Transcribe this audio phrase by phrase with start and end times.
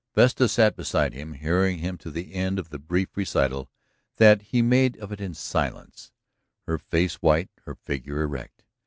[0.15, 3.69] Vesta sat beside him, hearing him to the end of the brief recital
[4.15, 6.11] that he made of it in silence,
[6.65, 8.63] her face white, her figure erect.